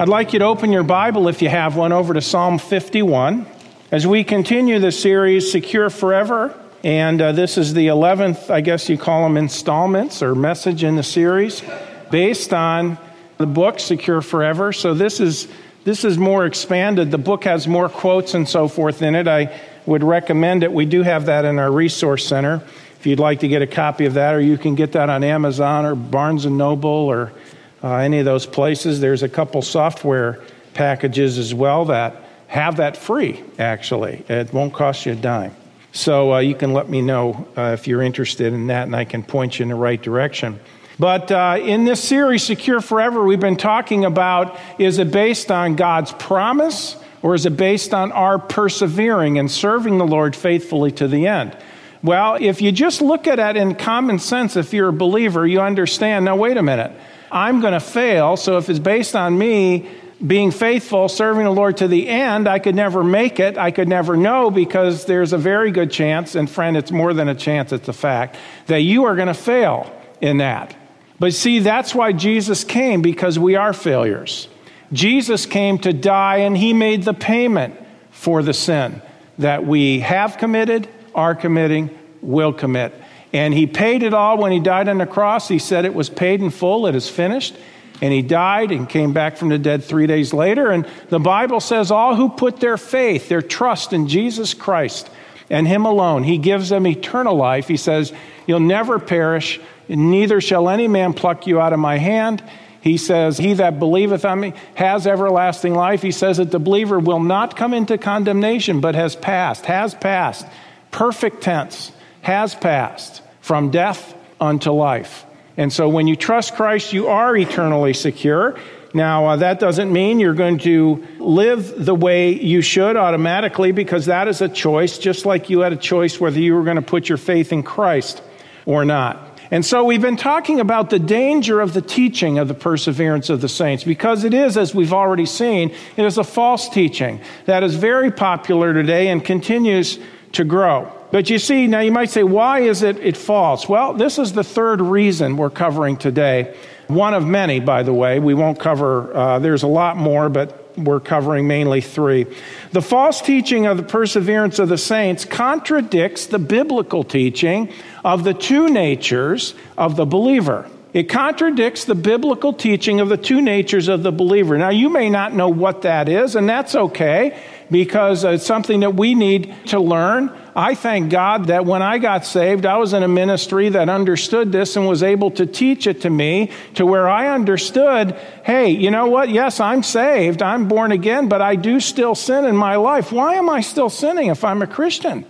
[0.00, 3.44] I'd like you to open your Bible, if you have one, over to Psalm 51
[3.90, 6.56] as we continue the series Secure Forever.
[6.84, 10.94] And uh, this is the 11th, I guess you call them installments or message in
[10.94, 11.64] the series,
[12.12, 12.96] based on
[13.38, 14.72] the book Secure Forever.
[14.72, 15.48] So this is
[15.82, 17.10] this is more expanded.
[17.10, 19.26] The book has more quotes and so forth in it.
[19.26, 20.72] I would recommend it.
[20.72, 22.62] We do have that in our resource center.
[23.00, 25.24] If you'd like to get a copy of that, or you can get that on
[25.24, 27.32] Amazon or Barnes and Noble or
[27.82, 29.00] uh, any of those places.
[29.00, 30.40] There's a couple software
[30.74, 32.16] packages as well that
[32.48, 34.24] have that free, actually.
[34.28, 35.54] It won't cost you a dime.
[35.92, 39.04] So uh, you can let me know uh, if you're interested in that, and I
[39.04, 40.58] can point you in the right direction.
[40.98, 45.76] But uh, in this series, Secure Forever, we've been talking about is it based on
[45.76, 51.06] God's promise or is it based on our persevering and serving the Lord faithfully to
[51.06, 51.56] the end?
[52.02, 55.60] Well, if you just look at it in common sense, if you're a believer, you
[55.60, 56.92] understand now, wait a minute.
[57.30, 59.88] I'm going to fail, so if it's based on me
[60.26, 63.56] being faithful, serving the Lord to the end, I could never make it.
[63.56, 67.28] I could never know because there's a very good chance, and friend, it's more than
[67.28, 70.74] a chance, it's a fact, that you are going to fail in that.
[71.20, 74.48] But see, that's why Jesus came, because we are failures.
[74.92, 77.78] Jesus came to die, and he made the payment
[78.10, 79.02] for the sin
[79.38, 82.92] that we have committed, are committing, will commit.
[83.32, 85.48] And he paid it all when he died on the cross.
[85.48, 87.54] He said it was paid in full, it is finished.
[88.00, 90.70] And he died and came back from the dead three days later.
[90.70, 95.10] And the Bible says, all who put their faith, their trust in Jesus Christ
[95.50, 97.68] and him alone, he gives them eternal life.
[97.68, 98.12] He says,
[98.46, 102.42] You'll never perish, neither shall any man pluck you out of my hand.
[102.80, 106.02] He says, He that believeth on me has everlasting life.
[106.02, 110.46] He says that the believer will not come into condemnation, but has passed, has passed,
[110.90, 111.92] perfect tense,
[112.28, 115.24] has passed from death unto life.
[115.56, 118.58] And so when you trust Christ, you are eternally secure.
[118.92, 124.04] Now, uh, that doesn't mean you're going to live the way you should automatically because
[124.06, 126.82] that is a choice, just like you had a choice whether you were going to
[126.82, 128.22] put your faith in Christ
[128.66, 129.40] or not.
[129.50, 133.40] And so we've been talking about the danger of the teaching of the perseverance of
[133.40, 137.62] the saints because it is, as we've already seen, it is a false teaching that
[137.62, 139.98] is very popular today and continues
[140.32, 140.92] to grow.
[141.10, 143.68] But you see, now you might say, why is it, it false?
[143.68, 146.54] Well, this is the third reason we're covering today.
[146.86, 148.18] One of many, by the way.
[148.20, 152.26] We won't cover, uh, there's a lot more, but we're covering mainly three.
[152.72, 157.72] The false teaching of the perseverance of the saints contradicts the biblical teaching
[158.04, 160.68] of the two natures of the believer.
[160.94, 164.56] It contradicts the biblical teaching of the two natures of the believer.
[164.56, 167.38] Now, you may not know what that is, and that's okay
[167.70, 170.34] because it's something that we need to learn.
[170.58, 174.50] I thank God that when I got saved, I was in a ministry that understood
[174.50, 178.90] this and was able to teach it to me to where I understood hey, you
[178.90, 179.28] know what?
[179.28, 183.12] Yes, I'm saved, I'm born again, but I do still sin in my life.
[183.12, 185.24] Why am I still sinning if I'm a Christian?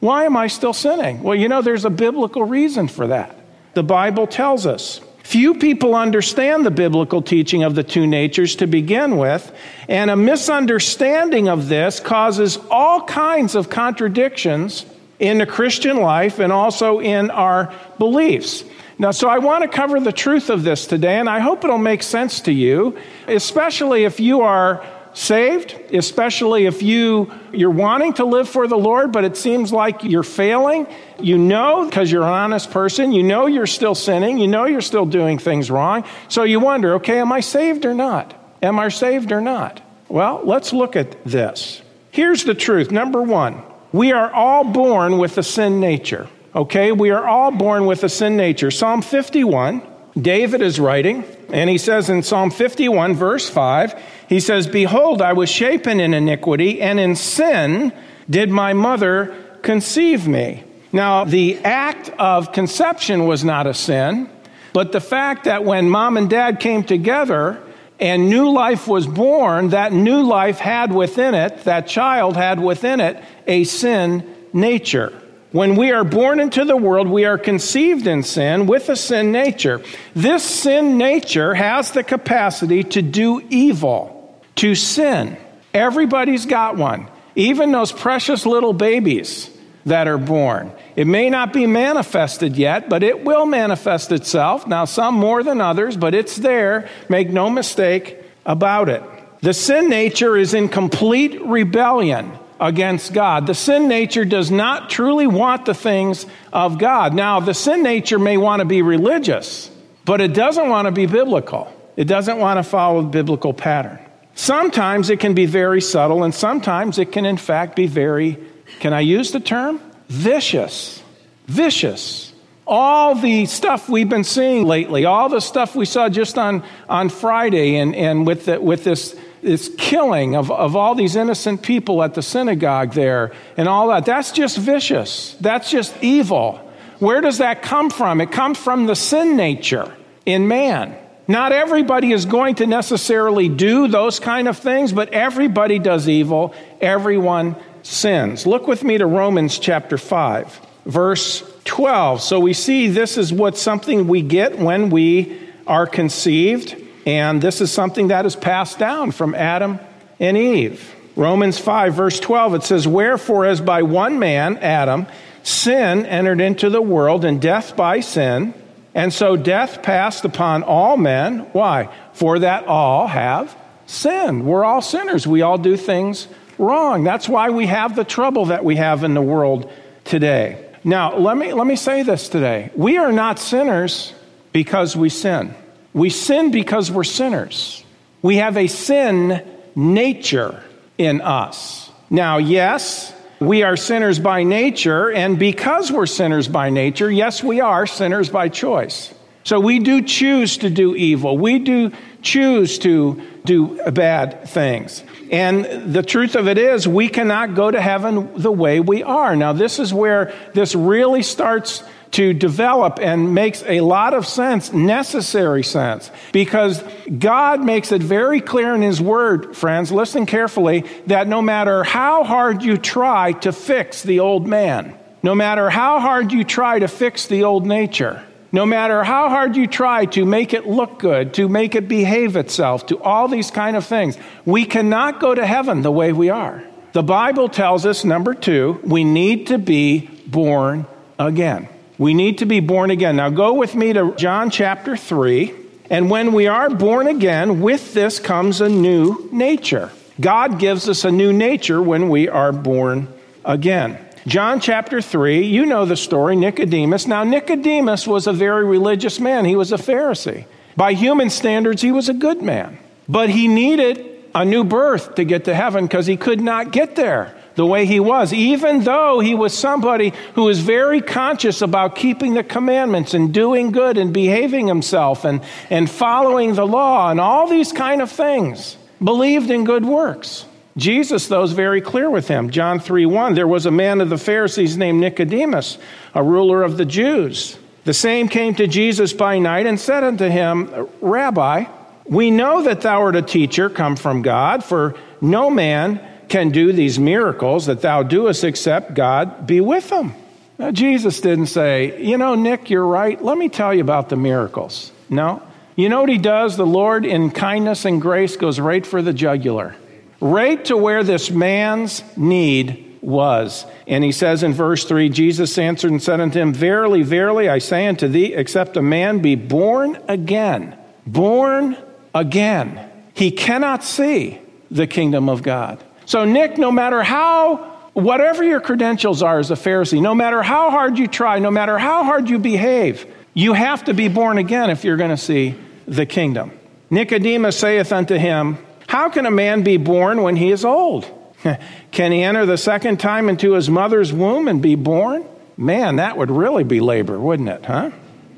[0.00, 1.22] Why am I still sinning?
[1.22, 3.38] Well, you know, there's a biblical reason for that.
[3.74, 5.00] The Bible tells us.
[5.22, 9.52] Few people understand the biblical teaching of the two natures to begin with,
[9.88, 14.84] and a misunderstanding of this causes all kinds of contradictions
[15.20, 18.64] in the Christian life and also in our beliefs.
[18.98, 21.78] Now, so I want to cover the truth of this today, and I hope it'll
[21.78, 24.84] make sense to you, especially if you are
[25.14, 30.04] saved, especially if you you're wanting to live for the Lord, but it seems like
[30.04, 30.86] you're failing.
[31.20, 34.80] You know because you're an honest person, you know you're still sinning, you know you're
[34.80, 36.04] still doing things wrong.
[36.28, 38.34] So you wonder, okay, am I saved or not?
[38.62, 39.80] Am I saved or not?
[40.08, 41.82] Well, let's look at this.
[42.10, 42.90] Here's the truth.
[42.90, 43.62] Number 1,
[43.92, 46.28] we are all born with a sin nature.
[46.54, 46.92] Okay?
[46.92, 48.70] We are all born with a sin nature.
[48.70, 49.82] Psalm 51
[50.20, 53.94] David is writing, and he says in Psalm 51, verse 5,
[54.32, 57.92] he says, Behold, I was shapen in iniquity, and in sin
[58.28, 60.64] did my mother conceive me.
[60.92, 64.28] Now, the act of conception was not a sin,
[64.72, 67.62] but the fact that when mom and dad came together
[67.98, 73.00] and new life was born, that new life had within it, that child had within
[73.00, 75.12] it, a sin nature.
[75.52, 79.32] When we are born into the world, we are conceived in sin with a sin
[79.32, 79.82] nature.
[80.14, 84.21] This sin nature has the capacity to do evil,
[84.56, 85.36] to sin.
[85.74, 89.50] Everybody's got one, even those precious little babies
[89.86, 90.72] that are born.
[90.94, 94.66] It may not be manifested yet, but it will manifest itself.
[94.66, 96.88] Now, some more than others, but it's there.
[97.08, 99.02] Make no mistake about it.
[99.40, 103.48] The sin nature is in complete rebellion against God.
[103.48, 107.12] The sin nature does not truly want the things of God.
[107.12, 109.68] Now, the sin nature may want to be religious,
[110.04, 111.72] but it doesn't want to be biblical.
[111.96, 113.98] It doesn't want to follow the biblical pattern.
[114.34, 118.38] Sometimes it can be very subtle, and sometimes it can, in fact, be very,
[118.80, 119.80] can I use the term?
[120.08, 121.02] Vicious.
[121.46, 122.32] Vicious.
[122.66, 127.08] All the stuff we've been seeing lately, all the stuff we saw just on, on
[127.08, 132.02] Friday, and, and with, the, with this, this killing of, of all these innocent people
[132.02, 135.36] at the synagogue there, and all that, that's just vicious.
[135.40, 136.56] That's just evil.
[137.00, 138.20] Where does that come from?
[138.20, 139.92] It comes from the sin nature
[140.24, 140.96] in man.
[141.28, 146.54] Not everybody is going to necessarily do those kind of things, but everybody does evil.
[146.80, 148.46] Everyone sins.
[148.46, 152.20] Look with me to Romans chapter 5, verse 12.
[152.22, 156.76] So we see this is what something we get when we are conceived,
[157.06, 159.78] and this is something that is passed down from Adam
[160.18, 160.94] and Eve.
[161.14, 165.06] Romans 5, verse 12, it says, Wherefore, as by one man, Adam,
[165.42, 168.54] sin entered into the world, and death by sin,
[168.94, 171.40] and so death passed upon all men.
[171.52, 171.88] Why?
[172.12, 173.56] For that all have
[173.86, 174.44] sinned.
[174.44, 175.26] We're all sinners.
[175.26, 176.28] We all do things
[176.58, 177.04] wrong.
[177.04, 179.70] That's why we have the trouble that we have in the world
[180.04, 180.68] today.
[180.84, 182.70] Now, let me, let me say this today.
[182.74, 184.12] We are not sinners
[184.52, 185.54] because we sin.
[185.94, 187.84] We sin because we're sinners.
[188.20, 189.42] We have a sin
[189.74, 190.62] nature
[190.98, 191.90] in us.
[192.10, 197.60] Now, yes, we are sinners by nature, and because we're sinners by nature, yes, we
[197.60, 199.12] are sinners by choice.
[199.44, 201.36] So we do choose to do evil.
[201.36, 201.92] We do
[202.22, 205.02] choose to do bad things.
[205.32, 209.34] And the truth of it is, we cannot go to heaven the way we are.
[209.34, 214.72] Now, this is where this really starts to develop and makes a lot of sense,
[214.72, 216.82] necessary sense, because
[217.18, 222.22] God makes it very clear in His Word, friends, listen carefully, that no matter how
[222.24, 226.88] hard you try to fix the old man, no matter how hard you try to
[226.88, 228.22] fix the old nature,
[228.52, 232.36] no matter how hard you try to make it look good, to make it behave
[232.36, 236.28] itself, to all these kind of things, we cannot go to heaven the way we
[236.28, 236.62] are.
[236.92, 240.84] The Bible tells us, number two, we need to be born
[241.18, 241.68] again.
[241.98, 243.16] We need to be born again.
[243.16, 245.54] Now go with me to John chapter 3.
[245.90, 249.90] And when we are born again, with this comes a new nature.
[250.20, 253.08] God gives us a new nature when we are born
[253.44, 253.98] again.
[254.26, 257.06] John chapter 3, you know the story, Nicodemus.
[257.06, 260.46] Now, Nicodemus was a very religious man, he was a Pharisee.
[260.76, 262.78] By human standards, he was a good man.
[263.08, 266.94] But he needed a new birth to get to heaven because he could not get
[266.96, 271.96] there the way he was, even though he was somebody who was very conscious about
[271.96, 277.20] keeping the commandments and doing good and behaving himself and, and following the law and
[277.20, 280.46] all these kind of things, believed in good works.
[280.76, 282.50] Jesus, though, is very clear with him.
[282.50, 285.76] John 3 1, there was a man of the Pharisees named Nicodemus,
[286.14, 287.58] a ruler of the Jews.
[287.84, 291.64] The same came to Jesus by night and said unto him, Rabbi,
[292.06, 296.00] we know that thou art a teacher come from God, for no man
[296.32, 300.14] can do these miracles that thou doest except God be with them.
[300.58, 303.22] Now, Jesus didn't say, You know, Nick, you're right.
[303.22, 304.92] Let me tell you about the miracles.
[305.10, 305.42] No.
[305.76, 306.56] You know what he does?
[306.56, 309.76] The Lord, in kindness and grace, goes right for the jugular,
[310.22, 313.66] right to where this man's need was.
[313.86, 317.58] And he says in verse 3 Jesus answered and said unto him, Verily, verily, I
[317.58, 321.76] say unto thee, except a man be born again, born
[322.14, 325.84] again, he cannot see the kingdom of God.
[326.06, 327.56] So, Nick, no matter how,
[327.92, 331.78] whatever your credentials are as a Pharisee, no matter how hard you try, no matter
[331.78, 335.54] how hard you behave, you have to be born again if you're going to see
[335.86, 336.52] the kingdom.
[336.90, 341.10] Nicodemus saith unto him, How can a man be born when he is old?
[341.90, 345.24] can he enter the second time into his mother's womb and be born?
[345.56, 347.90] Man, that would really be labor, wouldn't it, huh?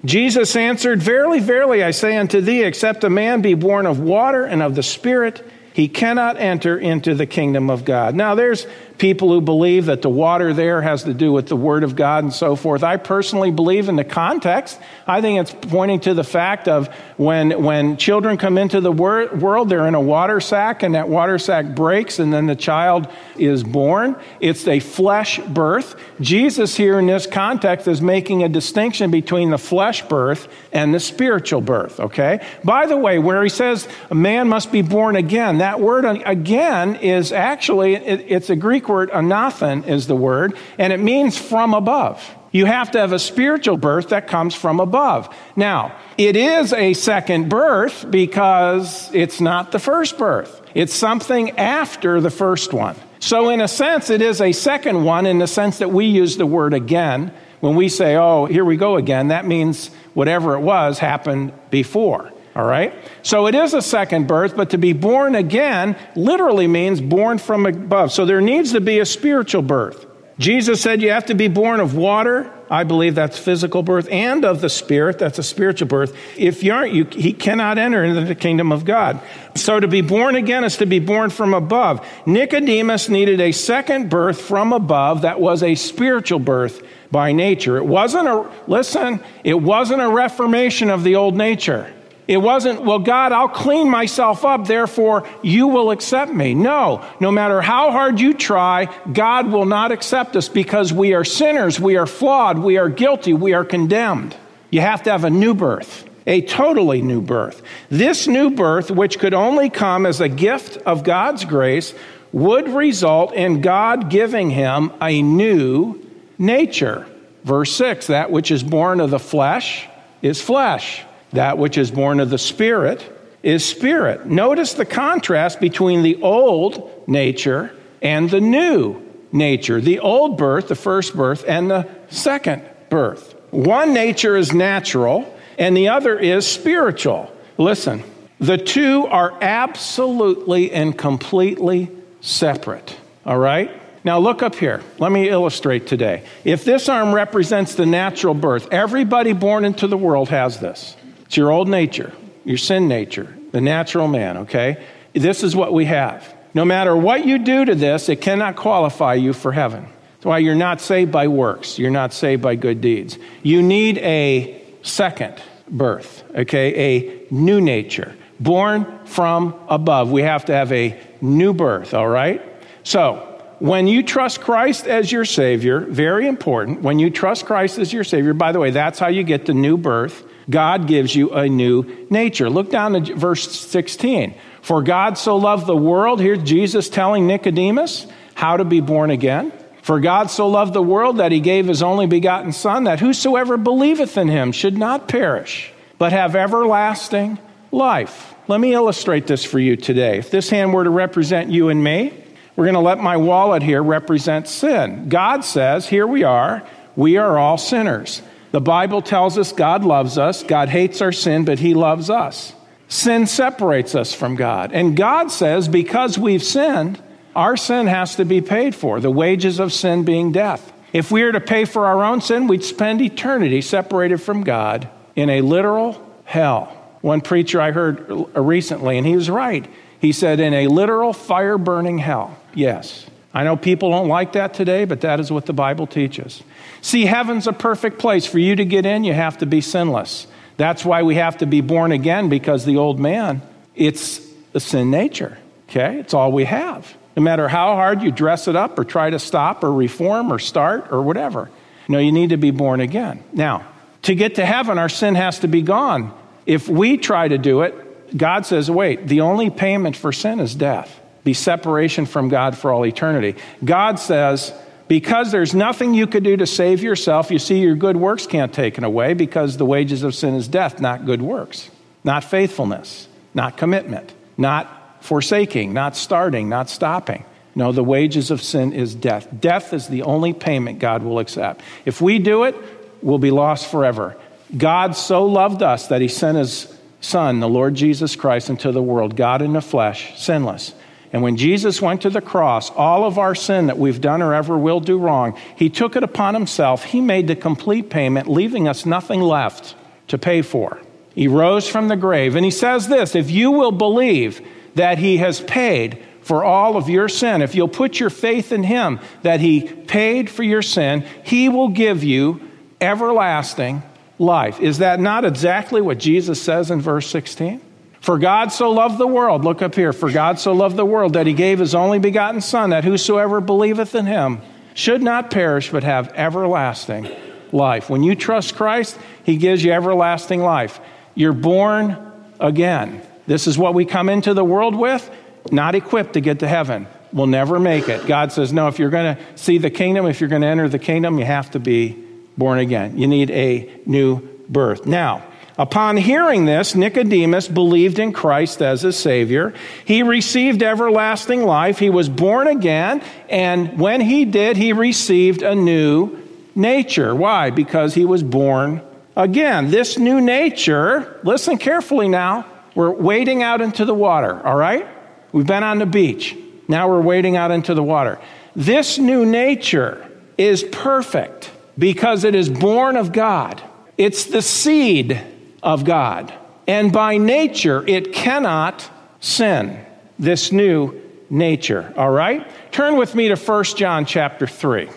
[0.05, 4.45] Jesus answered, Verily, verily, I say unto thee, except a man be born of water
[4.45, 5.45] and of the Spirit,
[5.75, 8.15] he cannot enter into the kingdom of God.
[8.15, 8.65] Now, there's
[8.99, 12.23] people who believe that the water there has to do with the Word of God
[12.23, 12.85] and so forth.
[12.85, 14.79] I personally believe in the context.
[15.07, 19.29] I think it's pointing to the fact of when, when children come into the wor-
[19.35, 23.09] world, they're in a water sack, and that water sack breaks, and then the child
[23.37, 24.17] is born.
[24.41, 25.97] It's a flesh birth.
[26.21, 31.01] Jesus, here in this context, is making a distinction between the flesh birth and the
[31.01, 32.47] spiritual birth, okay?
[32.63, 36.97] By the way, where he says a man must be born again, that word again
[36.97, 41.75] is actually, it, it's a Greek word, anathen is the word, and it means from
[41.75, 42.23] above.
[42.53, 45.35] You have to have a spiritual birth that comes from above.
[45.57, 50.63] Now, it is a second birth because it's not the first birth.
[50.73, 52.95] It's something after the first one.
[53.19, 56.37] So, in a sense, it is a second one in the sense that we use
[56.37, 57.33] the word again.
[57.59, 62.34] When we say, oh, here we go again, that means whatever it was happened before.
[62.57, 62.95] All right?
[63.23, 67.67] So it is a second birth, but to be born again literally means born from
[67.67, 68.13] above.
[68.13, 70.07] So there needs to be a spiritual birth.
[70.39, 72.51] Jesus said you have to be born of water.
[72.69, 75.19] I believe that's physical birth and of the spirit.
[75.19, 76.17] That's a spiritual birth.
[76.37, 79.21] If you aren't, you, he cannot enter into the kingdom of God.
[79.55, 82.05] So to be born again is to be born from above.
[82.27, 86.83] Nicodemus needed a second birth from above that was a spiritual birth
[87.13, 87.77] by nature.
[87.77, 91.94] It wasn't a, listen, it wasn't a reformation of the old nature.
[92.27, 96.55] It wasn't, well, God, I'll clean myself up, therefore you will accept me.
[96.55, 101.25] No, no matter how hard you try, God will not accept us because we are
[101.25, 104.35] sinners, we are flawed, we are guilty, we are condemned.
[104.71, 107.61] You have to have a new birth, a totally new birth.
[107.91, 111.95] This new birth, which could only come as a gift of God's grace,
[112.33, 116.01] would result in God giving him a new
[116.39, 117.07] nature.
[117.45, 119.87] Verse 6 that which is born of the flesh
[120.23, 121.05] is flesh
[121.35, 123.11] that which is born of the Spirit
[123.45, 124.25] is spirit.
[124.27, 129.01] Notice the contrast between the old nature and the new
[129.31, 133.35] nature the old birth, the first birth, and the second birth.
[133.51, 137.31] One nature is natural, and the other is spiritual.
[137.59, 138.03] Listen,
[138.39, 142.97] the two are absolutely and completely separate.
[143.27, 143.71] All right?
[144.05, 144.83] Now look up here.
[144.99, 146.25] Let me illustrate today.
[146.45, 150.97] If this arm represents the natural birth, everybody born into the world has this.
[151.27, 152.13] It's your old nature,
[152.45, 154.85] your sin nature, the natural man, okay?
[155.13, 156.35] This is what we have.
[156.55, 159.87] No matter what you do to this, it cannot qualify you for heaven.
[160.15, 163.19] That's why you're not saved by works, you're not saved by good deeds.
[163.43, 166.75] You need a second birth, okay?
[166.75, 170.11] A new nature, born from above.
[170.11, 172.43] We have to have a new birth, all right?
[172.85, 177.93] So, when you trust Christ as your Savior, very important, when you trust Christ as
[177.93, 180.25] your Savior, by the way, that's how you get the new birth.
[180.49, 182.51] God gives you a new nature.
[182.51, 184.35] Look down to verse 16.
[184.63, 189.53] For God so loved the world, here's Jesus telling Nicodemus how to be born again.
[189.83, 193.59] For God so loved the world that he gave his only begotten Son, that whosoever
[193.59, 197.39] believeth in him should not perish, but have everlasting
[197.71, 198.35] life.
[198.49, 200.19] Let me illustrate this for you today.
[200.19, 202.13] If this hand were to represent you and me,
[202.57, 205.09] we're going to let my wallet here represent sin.
[205.09, 208.23] God says, here we are, we are all sinners.
[208.55, 210.45] The Bible tells us God loves us.
[210.45, 212.53] God hates our sin, but He loves us.
[212.87, 214.71] Sin separates us from God.
[214.73, 217.03] And God says, because we've sinned,
[217.35, 220.73] our sin has to be paid for, the wages of sin being death.
[220.93, 224.89] If we were to pay for our own sin, we'd spend eternity separated from God
[225.17, 226.67] in a literal hell.
[227.01, 229.69] One preacher I heard recently, and he was right.
[229.99, 232.39] He said, in a literal fire burning hell.
[232.55, 233.05] Yes.
[233.35, 236.45] I know people don't like that today, but that is what the Bible teaches.
[236.81, 238.25] See, heaven's a perfect place.
[238.25, 240.29] For you to get in, you have to be sinless.
[240.57, 243.43] That's why we have to be born again, because the old man,
[243.75, 244.21] it's
[244.55, 245.37] a sin nature.
[245.69, 245.99] Okay?
[245.99, 246.95] It's all we have.
[247.17, 250.39] No matter how hard you dress it up or try to stop or reform or
[250.39, 251.51] start or whatever.
[251.89, 253.25] No, you need to be born again.
[253.33, 253.67] Now,
[254.03, 256.17] to get to heaven, our sin has to be gone.
[256.47, 260.55] If we try to do it, God says, wait, the only payment for sin is
[260.55, 263.35] death be separation from God for all eternity.
[263.65, 264.53] God says,
[264.87, 268.53] because there's nothing you could do to save yourself, you see, your good works can't
[268.53, 271.71] take it away because the wages of sin is death, not good works,
[272.05, 277.25] not faithfulness, not commitment, not forsaking, not starting, not stopping.
[277.55, 279.29] No, the wages of sin is death.
[279.41, 281.63] Death is the only payment God will accept.
[281.87, 282.55] If we do it,
[283.01, 284.17] we'll be lost forever.
[284.55, 288.83] God so loved us that he sent his Son, the Lord Jesus Christ, into the
[288.83, 290.75] world, God in the flesh, sinless
[291.15, 294.35] and when Jesus went to the cross, all of our sin that we've done or
[294.35, 296.83] ever will do wrong, he took it upon himself.
[296.83, 299.77] He made the complete payment, leaving us nothing left
[300.09, 300.77] to pay for.
[301.15, 302.35] He rose from the grave.
[302.35, 304.45] And he says this if you will believe
[304.75, 308.65] that he has paid for all of your sin, if you'll put your faith in
[308.65, 312.41] him that he paid for your sin, he will give you
[312.81, 313.85] everlasting
[314.19, 314.59] life.
[314.59, 317.61] Is that not exactly what Jesus says in verse 16?
[318.05, 321.15] For God so loved the world, look up here, for God so loved the world
[321.15, 324.43] that he gave his only begotten Son, that whosoever believeth in him
[324.75, 327.09] should not perish, but have everlasting
[327.51, 327.89] life.
[327.89, 330.81] When you trust Christ, he gives you everlasting life.
[331.15, 331.97] You're born
[332.39, 333.01] again.
[333.27, 335.11] This is what we come into the world with,
[335.51, 336.87] not equipped to get to heaven.
[337.11, 338.07] We'll never make it.
[338.07, 340.69] God says, no, if you're going to see the kingdom, if you're going to enter
[340.69, 341.97] the kingdom, you have to be
[342.37, 342.99] born again.
[342.99, 344.85] You need a new birth.
[344.85, 345.25] Now,
[345.57, 349.55] Upon hearing this, Nicodemus believed in Christ as his Savior.
[349.85, 351.79] He received everlasting life.
[351.79, 353.03] He was born again.
[353.29, 356.19] And when he did, he received a new
[356.57, 357.15] nature.
[357.15, 357.51] Why?
[357.51, 358.83] Because he was born
[359.17, 362.47] Again, this new nature, listen carefully now.
[362.75, 364.87] We're wading out into the water, all right?
[365.31, 366.37] We've been on the beach.
[366.67, 368.19] Now we're wading out into the water.
[368.57, 373.63] This new nature is perfect because it is born of God.
[373.97, 375.21] It's the seed
[375.65, 376.33] of God.
[376.69, 379.85] And by nature, it cannot sin.
[380.19, 382.47] This new nature, all right?
[382.71, 384.89] Turn with me to 1 John chapter 3.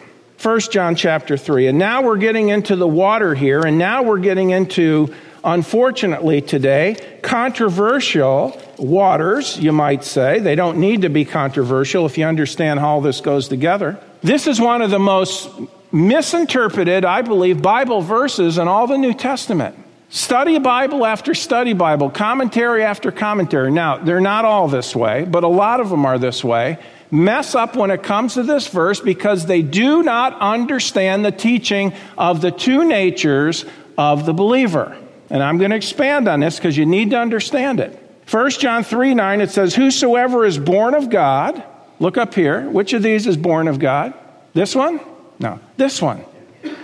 [0.42, 1.68] 1 John chapter 3.
[1.68, 7.20] And now we're getting into the water here, and now we're getting into, unfortunately today,
[7.24, 10.40] controversial waters, you might say.
[10.40, 14.00] They don't need to be controversial if you understand how all this goes together.
[14.22, 15.50] This is one of the most
[15.92, 19.76] misinterpreted, I believe, Bible verses in all the New Testament.
[20.10, 23.72] Study Bible after study Bible, commentary after commentary.
[23.72, 26.80] Now, they're not all this way, but a lot of them are this way
[27.12, 31.94] mess up when it comes to this verse because they do not understand the teaching
[32.18, 33.66] of the two natures
[33.98, 34.98] of the believer.
[35.30, 37.98] And I'm going to expand on this because you need to understand it.
[38.30, 41.64] 1 John 3 9, it says, Whosoever is born of God,
[42.00, 44.14] look up here, which of these is born of God?
[44.54, 45.00] This one?
[45.40, 46.24] No, this one.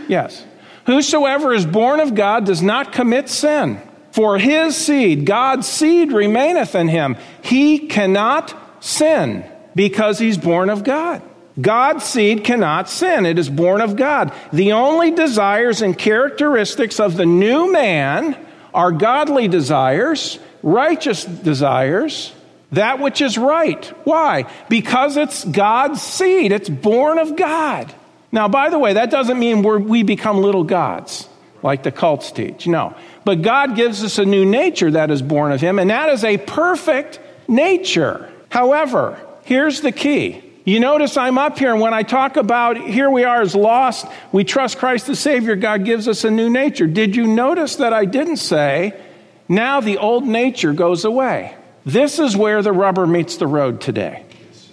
[0.08, 0.46] Yes.
[0.85, 3.81] Whosoever is born of God does not commit sin.
[4.11, 7.17] For his seed, God's seed, remaineth in him.
[7.41, 9.43] He cannot sin
[9.75, 11.21] because he's born of God.
[11.59, 13.25] God's seed cannot sin.
[13.25, 14.33] It is born of God.
[14.51, 18.37] The only desires and characteristics of the new man
[18.73, 22.33] are godly desires, righteous desires,
[22.71, 23.85] that which is right.
[24.03, 24.51] Why?
[24.67, 26.51] Because it's God's seed.
[26.51, 27.93] It's born of God.
[28.33, 31.29] Now, by the way, that doesn't mean we become little gods
[31.61, 32.65] like the cults teach.
[32.65, 32.95] No.
[33.23, 36.23] But God gives us a new nature that is born of Him, and that is
[36.23, 38.33] a perfect nature.
[38.49, 40.43] However, here's the key.
[40.65, 44.07] You notice I'm up here, and when I talk about here we are as lost,
[44.31, 46.87] we trust Christ the Savior, God gives us a new nature.
[46.87, 48.99] Did you notice that I didn't say,
[49.47, 51.55] now the old nature goes away?
[51.85, 54.25] This is where the rubber meets the road today.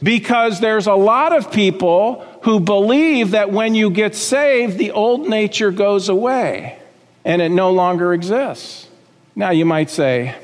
[0.03, 5.29] Because there's a lot of people who believe that when you get saved, the old
[5.29, 6.79] nature goes away
[7.25, 8.89] and it no longer exists.
[9.37, 10.35] Now you might say,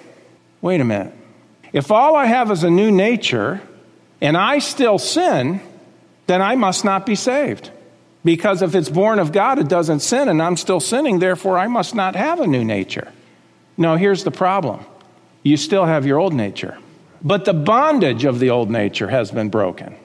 [0.61, 1.15] wait a minute.
[1.73, 3.61] If all I have is a new nature,
[4.21, 5.61] and I still sin,
[6.27, 7.71] then I must not be saved.
[8.25, 11.69] Because if it's born of God, it doesn't sin, and I'm still sinning, therefore I
[11.69, 13.13] must not have a new nature.
[13.77, 14.85] No, here's the problem
[15.43, 16.77] you still have your old nature.
[17.23, 19.97] But the bondage of the old nature has been broken,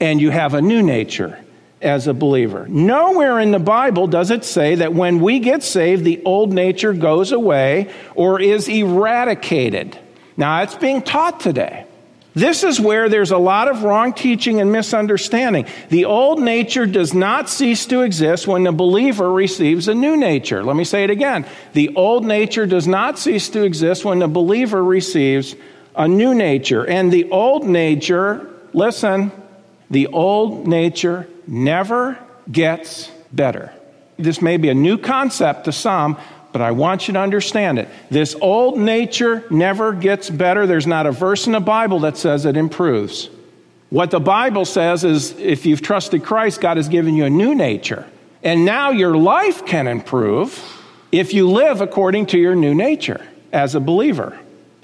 [0.00, 1.38] and you have a new nature
[1.80, 2.66] as a believer.
[2.68, 6.92] Nowhere in the Bible does it say that when we get saved, the old nature
[6.92, 9.98] goes away or is eradicated.
[10.36, 11.84] Now, it's being taught today.
[12.34, 15.66] This is where there's a lot of wrong teaching and misunderstanding.
[15.88, 20.62] The old nature does not cease to exist when the believer receives a new nature.
[20.62, 21.46] Let me say it again.
[21.72, 25.56] The old nature does not cease to exist when the believer receives
[25.96, 26.86] a new nature.
[26.86, 29.32] And the old nature, listen,
[29.90, 32.18] the old nature never
[32.50, 33.72] gets better.
[34.18, 36.18] This may be a new concept to some,
[36.52, 37.88] but I want you to understand it.
[38.10, 40.66] This old nature never gets better.
[40.66, 43.30] There's not a verse in the Bible that says it improves.
[43.90, 47.54] What the Bible says is if you've trusted Christ, God has given you a new
[47.54, 48.06] nature.
[48.42, 50.62] And now your life can improve
[51.10, 54.38] if you live according to your new nature as a believer.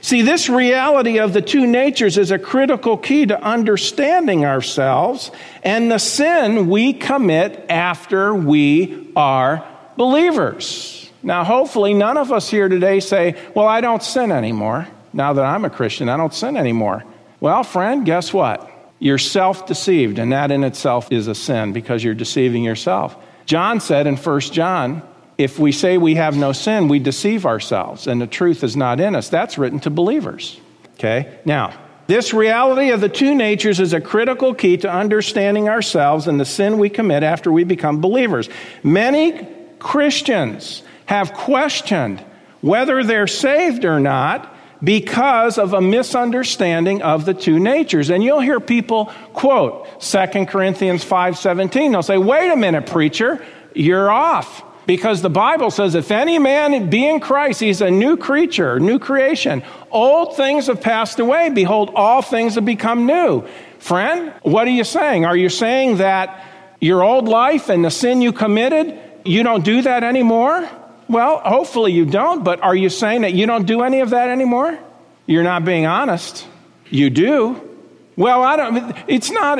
[0.04, 5.30] See, this reality of the two natures is a critical key to understanding ourselves
[5.62, 11.10] and the sin we commit after we are believers.
[11.22, 14.86] Now, hopefully, none of us here today say, Well, I don't sin anymore.
[15.14, 17.02] Now that I'm a Christian, I don't sin anymore.
[17.40, 18.70] Well, friend, guess what?
[18.98, 23.16] You're self deceived, and that in itself is a sin because you're deceiving yourself.
[23.46, 25.02] John said in 1 John,
[25.36, 29.00] if we say we have no sin, we deceive ourselves, and the truth is not
[29.00, 29.28] in us.
[29.28, 30.60] That's written to believers.
[30.94, 31.38] Okay?
[31.44, 31.74] Now,
[32.06, 36.44] this reality of the two natures is a critical key to understanding ourselves and the
[36.44, 38.48] sin we commit after we become believers.
[38.82, 39.46] Many
[39.78, 42.22] Christians have questioned
[42.60, 48.10] whether they're saved or not because of a misunderstanding of the two natures.
[48.10, 51.92] And you'll hear people quote 2 Corinthians 5:17.
[51.92, 53.42] They'll say, "Wait a minute, preacher,
[53.74, 58.16] you're off." Because the Bible says, if any man be in Christ, he's a new
[58.16, 59.62] creature, new creation.
[59.90, 61.48] Old things have passed away.
[61.48, 63.46] Behold, all things have become new.
[63.78, 65.24] Friend, what are you saying?
[65.24, 66.44] Are you saying that
[66.80, 70.68] your old life and the sin you committed, you don't do that anymore?
[71.08, 74.28] Well, hopefully you don't, but are you saying that you don't do any of that
[74.28, 74.78] anymore?
[75.26, 76.46] You're not being honest.
[76.90, 77.70] You do.
[78.16, 79.58] Well, I don't, it's not,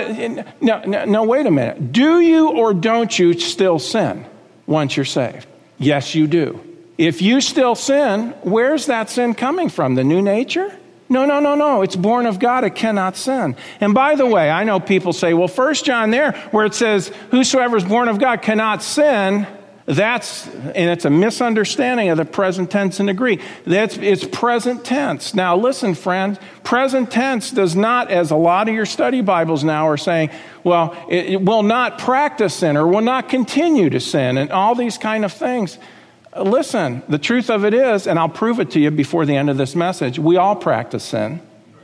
[0.61, 1.93] no, no, no, wait a minute.
[1.93, 4.27] Do you or don't you still sin
[4.67, 5.47] once you're saved?
[5.79, 6.61] Yes, you do.
[6.97, 9.95] If you still sin, where's that sin coming from?
[9.95, 10.77] The new nature?
[11.09, 11.83] No, no, no, no.
[11.83, 12.65] It's born of God.
[12.65, 13.57] It cannot sin.
[13.81, 17.09] And by the way, I know people say, well, First John there, where it says,
[17.31, 19.47] whosoever is born of God cannot sin,
[19.87, 23.43] that's, and it's a misunderstanding of the present tense in the Greek.
[23.67, 25.35] That's, it's present tense.
[25.35, 29.89] Now, listen, friends, present tense does not, as a lot of your study Bibles now
[29.89, 30.31] are saying,
[30.63, 34.75] well, it, it will not practice sin or will not continue to sin and all
[34.75, 35.79] these kind of things.
[36.35, 39.51] Listen, the truth of it is, and I'll prove it to you before the end
[39.51, 41.43] of this message, we all practice sin.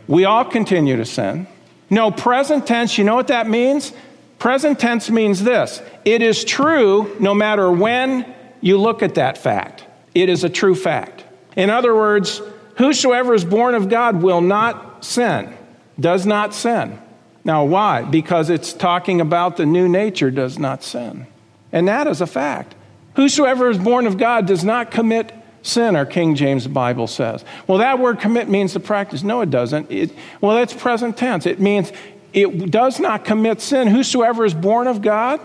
[0.08, 1.46] We all continue to sin.
[1.90, 3.92] No, present tense, you know what that means?
[4.40, 9.84] Present tense means this it is true no matter when you look at that fact.
[10.14, 11.24] It is a true fact.
[11.56, 12.42] In other words,
[12.76, 15.54] whosoever is born of God will not sin,
[16.00, 16.98] does not sin.
[17.44, 18.02] Now, why?
[18.02, 21.26] Because it's talking about the new nature does not sin.
[21.70, 22.74] And that is a fact.
[23.16, 27.44] Whosoever is born of God does not commit sin, our King James Bible says.
[27.66, 29.22] Well, that word commit means to practice.
[29.22, 29.90] No, it doesn't.
[29.90, 31.46] It, well, that's present tense.
[31.46, 31.92] It means
[32.32, 33.88] it does not commit sin.
[33.88, 35.40] Whosoever is born of God,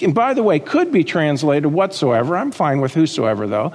[0.00, 2.36] and by the way, could be translated whatsoever.
[2.36, 3.74] I'm fine with whosoever, though.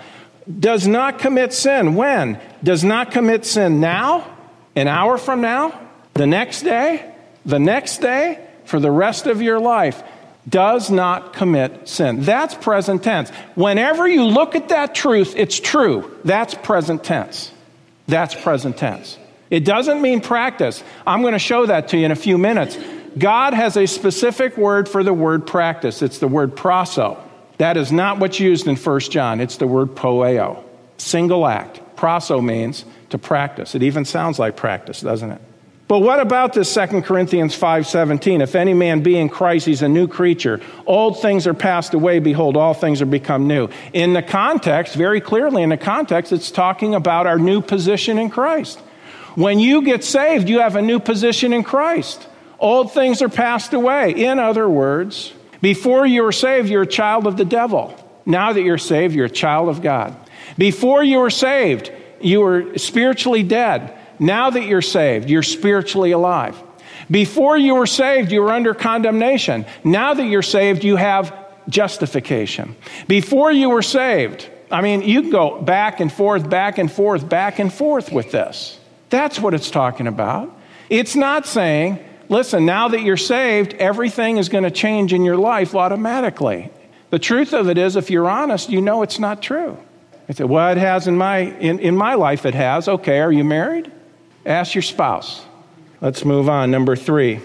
[0.60, 1.96] Does not commit sin.
[1.96, 2.40] When?
[2.64, 4.26] Does not commit sin now?
[4.76, 5.80] An hour from now?
[6.14, 7.14] The next day?
[7.46, 8.44] The next day?
[8.66, 10.02] For the rest of your life?
[10.48, 12.22] does not commit sin.
[12.22, 13.30] That's present tense.
[13.56, 16.10] Whenever you look at that truth, it's true.
[16.24, 17.52] That's present tense.
[18.08, 19.18] That's present tense.
[19.50, 20.84] It doesn't mean practice.
[21.06, 22.78] I'm going to show that to you in a few minutes.
[23.18, 26.02] God has a specific word for the word practice.
[26.02, 27.18] It's the word prasso.
[27.58, 29.40] That is not what's used in 1 John.
[29.40, 30.64] It's the word poeo.
[30.98, 31.82] Single act.
[31.96, 33.74] Prasso means to practice.
[33.74, 35.42] It even sounds like practice, doesn't it?
[35.88, 38.42] But what about this 2 Corinthians 5:17?
[38.42, 40.60] If any man be in Christ, he's a new creature.
[40.86, 43.70] Old things are passed away, behold all things are become new.
[43.94, 48.30] In the context, very clearly in the context, it's talking about our new position in
[48.30, 48.82] Christ.
[49.38, 52.28] When you get saved, you have a new position in Christ.
[52.58, 54.10] Old things are passed away.
[54.14, 57.94] In other words, before you were saved, you're a child of the devil.
[58.26, 60.16] Now that you're saved, you're a child of God.
[60.58, 63.96] Before you were saved, you were spiritually dead.
[64.18, 66.60] Now that you're saved, you're spiritually alive.
[67.12, 69.68] Before you were saved, you were under condemnation.
[69.84, 71.32] Now that you're saved, you have
[71.70, 72.76] justification.
[73.08, 77.30] Before you were saved, I mean, you can go back and forth, back and forth,
[77.30, 78.80] back and forth with this.
[79.10, 80.56] That's what it's talking about.
[80.90, 85.38] It's not saying, listen, now that you're saved, everything is going to change in your
[85.38, 86.70] life automatically.
[87.10, 89.78] The truth of it is, if you're honest, you know it's not true.
[90.30, 92.88] I say, well, it has in my, in, in my life, it has.
[92.88, 93.90] Okay, are you married?
[94.46, 95.42] Ask your spouse.
[96.02, 96.70] Let's move on.
[96.70, 97.40] Number three.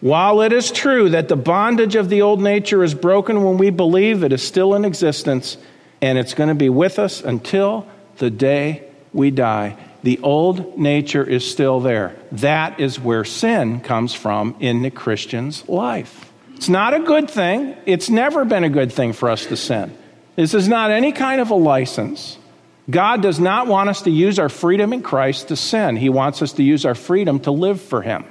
[0.00, 3.70] While it is true that the bondage of the old nature is broken when we
[3.70, 5.56] believe, it is still in existence
[6.00, 9.76] and it's going to be with us until the day we die.
[10.02, 12.16] The old nature is still there.
[12.32, 16.32] That is where sin comes from in the Christian's life.
[16.56, 17.76] It's not a good thing.
[17.86, 19.96] It's never been a good thing for us to sin.
[20.36, 22.38] This is not any kind of a license.
[22.90, 25.96] God does not want us to use our freedom in Christ to sin.
[25.96, 28.24] He wants us to use our freedom to live for Him.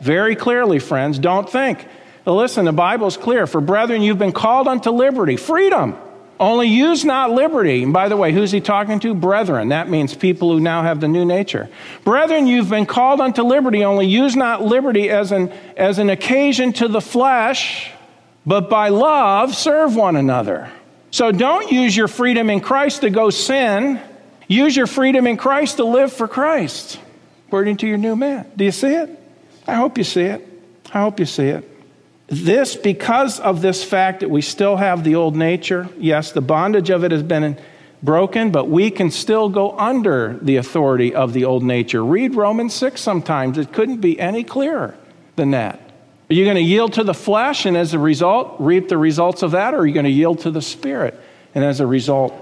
[0.00, 1.86] Very clearly, friends, don't think.
[2.24, 3.46] Listen, the Bible is clear.
[3.46, 5.96] For brethren, you've been called unto liberty, freedom.
[6.40, 7.82] Only use not liberty.
[7.82, 9.14] And by the way, who's he talking to?
[9.14, 9.70] Brethren.
[9.70, 11.68] That means people who now have the new nature.
[12.04, 13.84] Brethren, you've been called unto liberty.
[13.84, 17.90] Only use not liberty as an, as an occasion to the flesh,
[18.46, 20.70] but by love serve one another.
[21.10, 24.00] So don't use your freedom in Christ to go sin.
[24.46, 27.00] Use your freedom in Christ to live for Christ,
[27.46, 28.50] according to your new man.
[28.56, 29.10] Do you see it?
[29.66, 30.46] I hope you see it.
[30.92, 31.77] I hope you see it.
[32.28, 36.90] This, because of this fact that we still have the old nature, yes, the bondage
[36.90, 37.58] of it has been
[38.02, 42.04] broken, but we can still go under the authority of the old nature.
[42.04, 43.56] Read Romans 6 sometimes.
[43.56, 44.94] It couldn't be any clearer
[45.36, 45.80] than that.
[46.30, 49.42] Are you going to yield to the flesh and as a result reap the results
[49.42, 51.18] of that, or are you going to yield to the Spirit
[51.54, 52.34] and as a result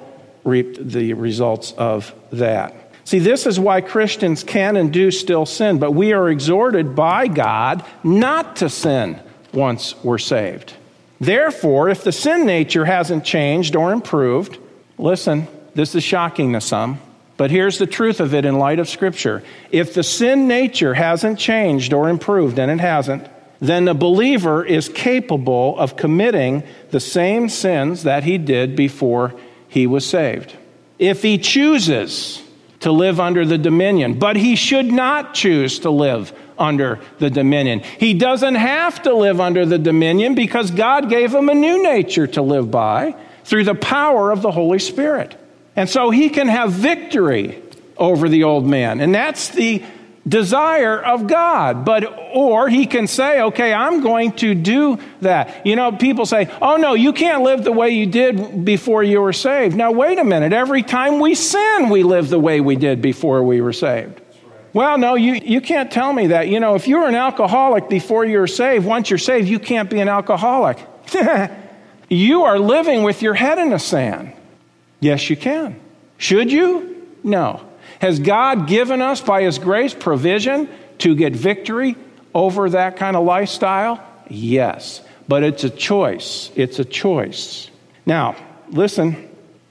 [0.42, 2.74] reap the results of that?
[3.04, 7.28] See, this is why Christians can and do still sin, but we are exhorted by
[7.28, 9.20] God not to sin
[9.56, 10.74] once we're saved.
[11.18, 14.58] Therefore, if the sin nature hasn't changed or improved,
[14.98, 17.00] listen, this is shocking to some,
[17.36, 19.42] but here's the truth of it in light of Scripture.
[19.70, 23.26] If the sin nature hasn't changed or improved, and it hasn't,
[23.60, 29.34] then the believer is capable of committing the same sins that he did before
[29.68, 30.54] he was saved.
[30.98, 32.42] If he chooses
[32.80, 37.80] to live under the dominion, but he should not choose to live under the dominion.
[37.98, 42.26] He doesn't have to live under the dominion because God gave him a new nature
[42.28, 45.36] to live by through the power of the Holy Spirit.
[45.76, 47.62] And so he can have victory
[47.96, 49.00] over the old man.
[49.00, 49.82] And that's the
[50.26, 51.84] desire of God.
[51.84, 55.64] But, or he can say, okay, I'm going to do that.
[55.64, 59.20] You know, people say, oh no, you can't live the way you did before you
[59.20, 59.76] were saved.
[59.76, 60.52] Now, wait a minute.
[60.52, 64.20] Every time we sin, we live the way we did before we were saved.
[64.76, 66.48] Well, no, you, you can't tell me that.
[66.48, 69.58] You know, if you were an alcoholic before you were saved, once you're saved, you
[69.58, 70.78] can't be an alcoholic.
[72.10, 74.34] you are living with your head in the sand.
[75.00, 75.80] Yes, you can.
[76.18, 77.08] Should you?
[77.24, 77.66] No.
[78.02, 81.96] Has God given us, by His grace, provision to get victory
[82.34, 84.06] over that kind of lifestyle?
[84.28, 85.00] Yes.
[85.26, 86.50] But it's a choice.
[86.54, 87.70] It's a choice.
[88.04, 88.36] Now,
[88.68, 89.26] listen,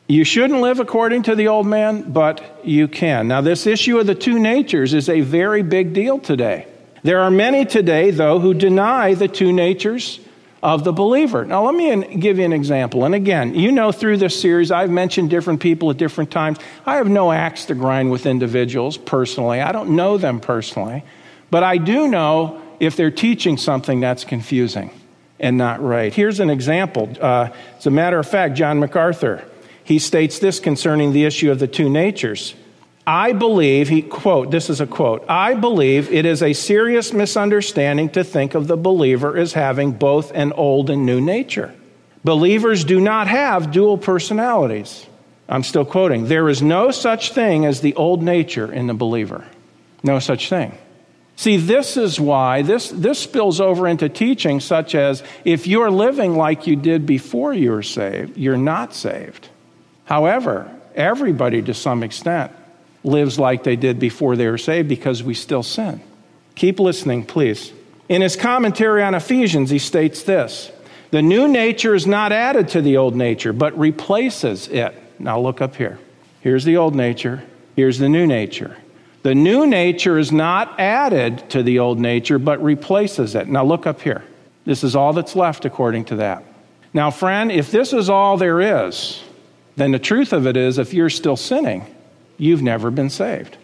[0.07, 3.27] you shouldn't live according to the old man, but you can.
[3.27, 6.67] Now, this issue of the two natures is a very big deal today.
[7.03, 10.19] There are many today, though, who deny the two natures
[10.61, 11.45] of the believer.
[11.45, 13.05] Now, let me give you an example.
[13.05, 16.57] And again, you know, through this series, I've mentioned different people at different times.
[16.85, 21.03] I have no axe to grind with individuals personally, I don't know them personally.
[21.51, 24.89] But I do know if they're teaching something that's confusing
[25.39, 26.13] and not right.
[26.13, 27.09] Here's an example.
[27.21, 29.43] Uh, as a matter of fact, John MacArthur,
[29.85, 32.55] he states this concerning the issue of the two natures.
[33.07, 38.09] I believe, he quote, this is a quote, I believe it is a serious misunderstanding
[38.09, 41.73] to think of the believer as having both an old and new nature.
[42.23, 45.05] Believers do not have dual personalities.
[45.47, 46.25] I'm still quoting.
[46.25, 49.45] There is no such thing as the old nature in the believer.
[50.01, 50.75] No such thing.
[51.35, 56.35] See, this is why this, this spills over into teaching such as if you're living
[56.35, 59.49] like you did before you were saved, you're not saved.
[60.05, 62.51] However, everybody to some extent
[63.03, 66.01] lives like they did before they were saved because we still sin.
[66.55, 67.71] Keep listening, please.
[68.07, 70.71] In his commentary on Ephesians, he states this
[71.11, 74.95] The new nature is not added to the old nature, but replaces it.
[75.19, 75.99] Now look up here.
[76.41, 77.43] Here's the old nature,
[77.75, 78.77] here's the new nature.
[79.23, 83.47] The new nature is not added to the old nature, but replaces it.
[83.47, 84.23] Now look up here.
[84.65, 86.43] This is all that's left according to that.
[86.93, 89.23] Now, friend, if this is all there is,
[89.75, 91.85] then the truth of it is if you're still sinning,
[92.37, 93.57] you've never been saved.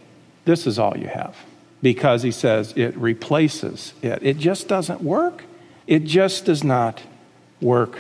[0.46, 1.36] This is all you have.
[1.82, 4.20] Because he says it replaces it.
[4.22, 5.44] It just doesn't work.
[5.88, 7.02] It just does not
[7.60, 7.98] work.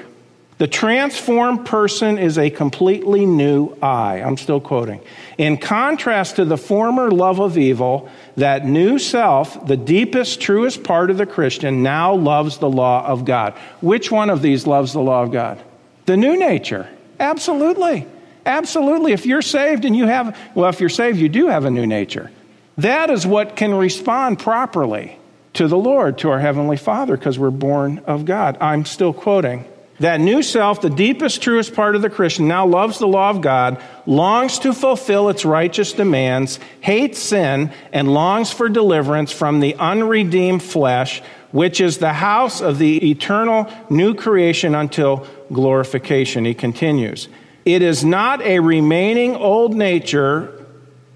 [0.59, 4.21] The transformed person is a completely new I.
[4.21, 5.01] I'm still quoting.
[5.39, 11.09] In contrast to the former love of evil, that new self, the deepest, truest part
[11.09, 13.55] of the Christian, now loves the law of God.
[13.81, 15.59] Which one of these loves the law of God?
[16.05, 16.87] The new nature.
[17.21, 18.07] Absolutely.
[18.45, 19.13] Absolutely.
[19.13, 21.85] If you're saved and you have, well, if you're saved, you do have a new
[21.85, 22.31] nature.
[22.77, 25.19] That is what can respond properly
[25.53, 28.57] to the Lord, to our Heavenly Father, because we're born of God.
[28.59, 29.65] I'm still quoting.
[29.99, 33.41] That new self, the deepest, truest part of the Christian, now loves the law of
[33.41, 39.75] God, longs to fulfill its righteous demands, hates sin, and longs for deliverance from the
[39.75, 46.45] unredeemed flesh, which is the house of the eternal new creation until glorification.
[46.45, 47.27] He continues.
[47.65, 50.65] It is not a remaining old nature.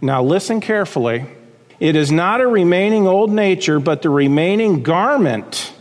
[0.02, 1.26] Now, listen carefully.
[1.80, 5.74] It is not a remaining old nature, but the remaining garment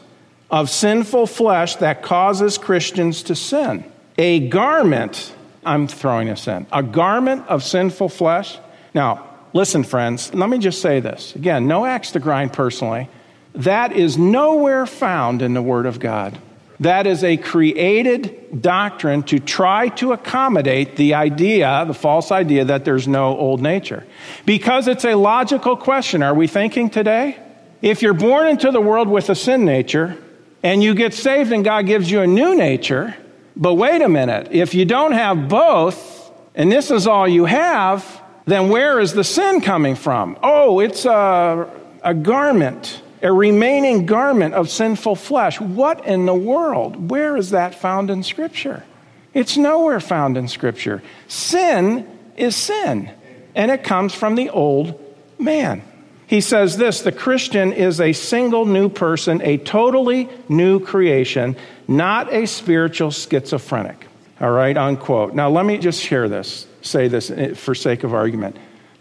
[0.50, 3.84] of sinful flesh that causes Christians to sin.
[4.18, 5.32] A garment,
[5.64, 8.58] I'm throwing this in, a garment of sinful flesh.
[8.94, 11.34] Now, listen, friends, let me just say this.
[11.34, 13.08] Again, no axe to grind personally.
[13.54, 16.38] That is nowhere found in the Word of God.
[16.80, 22.84] That is a created doctrine to try to accommodate the idea, the false idea, that
[22.84, 24.04] there's no old nature.
[24.44, 26.22] Because it's a logical question.
[26.22, 27.38] Are we thinking today?
[27.80, 30.16] If you're born into the world with a sin nature
[30.62, 33.14] and you get saved and God gives you a new nature,
[33.54, 38.22] but wait a minute, if you don't have both and this is all you have,
[38.46, 40.37] then where is the sin coming from?
[40.42, 41.68] Oh, it's a,
[42.02, 45.58] a garment a remaining garment of sinful flesh.
[45.58, 47.10] What in the world?
[47.10, 48.84] Where is that found in Scripture?
[49.32, 51.02] It's nowhere found in Scripture.
[51.26, 52.06] Sin
[52.37, 53.10] is sin,
[53.54, 55.00] and it comes from the old
[55.38, 55.82] man.
[56.26, 61.56] He says this the Christian is a single new person, a totally new creation,
[61.88, 64.06] not a spiritual schizophrenic.
[64.38, 65.32] All right, unquote.
[65.34, 68.56] Now, let me just share this, say this eh, for sake of argument.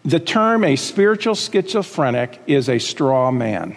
[0.05, 3.75] The term a spiritual schizophrenic is a straw man.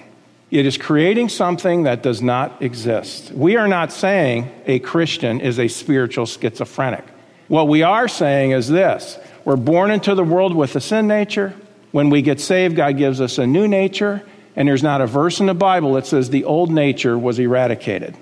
[0.51, 3.33] It is creating something that does not exist.
[3.33, 7.05] We are not saying a Christian is a spiritual schizophrenic.
[7.49, 11.55] What we are saying is this we're born into the world with a sin nature.
[11.93, 14.23] When we get saved, God gives us a new nature,
[14.55, 18.15] and there's not a verse in the Bible that says the old nature was eradicated.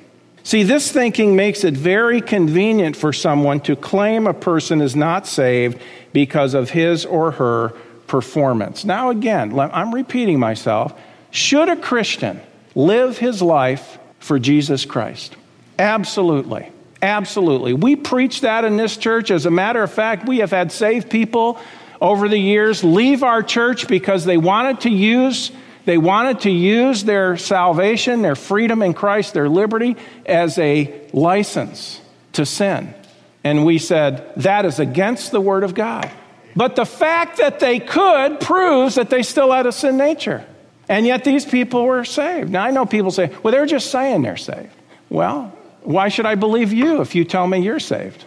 [0.44, 5.26] See, this thinking makes it very convenient for someone to claim a person is not
[5.26, 5.78] saved
[6.12, 7.70] because of his or her
[8.06, 8.84] performance.
[8.84, 10.94] Now, again, I'm repeating myself.
[11.34, 12.40] Should a Christian
[12.76, 15.34] live his life for Jesus Christ?
[15.80, 16.70] Absolutely.
[17.02, 17.72] Absolutely.
[17.72, 19.32] We preach that in this church.
[19.32, 21.58] As a matter of fact, we have had saved people
[22.00, 25.50] over the years leave our church because they wanted to use
[25.86, 32.00] they wanted to use their salvation, their freedom in Christ, their liberty as a license
[32.34, 32.94] to sin.
[33.42, 36.10] And we said, that is against the Word of God.
[36.56, 40.46] But the fact that they could proves that they still had a sin nature.
[40.88, 42.50] And yet these people were saved.
[42.50, 44.74] Now I know people say, well, they're just saying they're saved.
[45.08, 48.24] Well, why should I believe you if you tell me you're saved?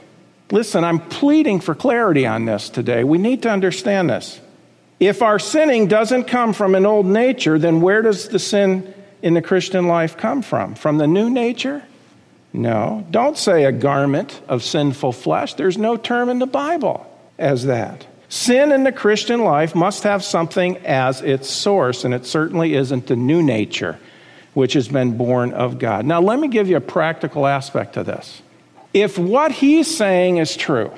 [0.52, 3.04] Listen, I'm pleading for clarity on this today.
[3.04, 4.40] We need to understand this.
[5.00, 9.34] If our sinning doesn't come from an old nature, then where does the sin in
[9.34, 10.76] the Christian life come from?
[10.76, 11.84] From the new nature?
[12.54, 13.06] No.
[13.12, 15.54] Don't say a garment of sinful flesh.
[15.54, 17.06] There's no term in the Bible
[17.38, 18.08] as that.
[18.30, 23.08] Sin in the Christian life must have something as its source, and it certainly isn't
[23.08, 24.00] the new nature
[24.54, 26.06] which has been born of God.
[26.06, 28.42] Now, let me give you a practical aspect to this.
[28.94, 30.92] If what he's saying is true,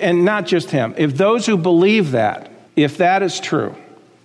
[0.00, 3.74] and not just him, if those who believe that, if that is true,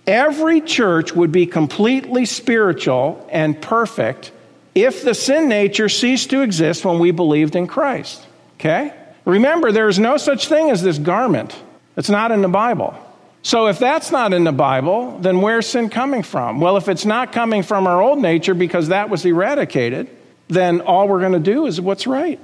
[0.06, 4.30] every church would be completely spiritual and perfect
[4.74, 8.24] if the sin nature ceased to exist when we believed in Christ.
[8.60, 8.92] Okay?
[9.24, 11.56] Remember, there is no such thing as this garment.
[12.02, 12.96] It's not in the Bible.
[13.42, 16.58] So if that's not in the Bible, then where's sin coming from?
[16.58, 20.10] Well, if it's not coming from our old nature because that was eradicated,
[20.48, 22.40] then all we're going to do is what's right.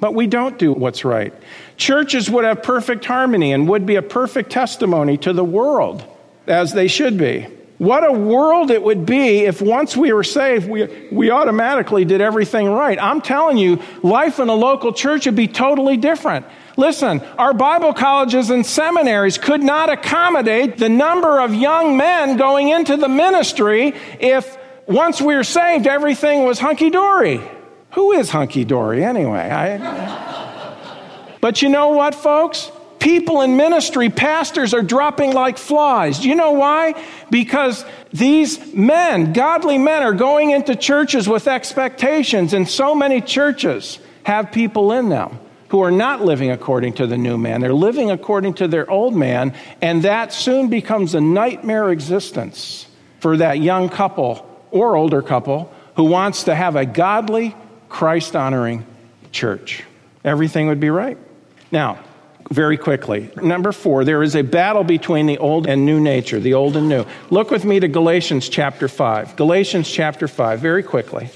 [0.00, 1.32] But we don't do what's right.
[1.76, 6.04] Churches would have perfect harmony and would be a perfect testimony to the world,
[6.48, 7.46] as they should be.
[7.78, 12.20] What a world it would be if once we were saved, we, we automatically did
[12.20, 13.00] everything right.
[13.00, 16.44] I'm telling you, life in a local church would be totally different.
[16.76, 22.68] Listen, our Bible colleges and seminaries could not accommodate the number of young men going
[22.68, 27.40] into the ministry if once we were saved, everything was hunky dory.
[27.92, 29.50] Who is hunky dory anyway?
[29.50, 32.70] I, but you know what, folks?
[32.98, 36.20] People in ministry, pastors are dropping like flies.
[36.20, 36.94] Do you know why?
[37.30, 43.98] Because these men, godly men, are going into churches with expectations, and so many churches
[44.24, 45.38] have people in them
[45.76, 47.60] who are not living according to the new man.
[47.60, 52.86] They're living according to their old man, and that soon becomes a nightmare existence
[53.20, 57.54] for that young couple or older couple who wants to have a godly,
[57.90, 58.86] Christ honoring
[59.32, 59.84] church.
[60.24, 61.18] Everything would be right.
[61.70, 61.98] Now,
[62.50, 63.30] very quickly.
[63.36, 66.88] Number four, there is a battle between the old and new nature, the old and
[66.88, 67.04] new.
[67.28, 69.36] Look with me to Galatians chapter 5.
[69.36, 71.28] Galatians chapter 5, very quickly.